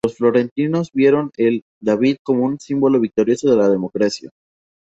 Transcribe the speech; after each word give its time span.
Los 0.03 0.17
florentinos 0.17 0.89
vieron 0.93 1.29
el 1.37 1.61
"David" 1.79 2.17
como 2.23 2.57
símbolo 2.57 2.99
victorioso 2.99 3.51
de 3.51 3.55
la 3.57 3.69
democracia. 3.69 4.31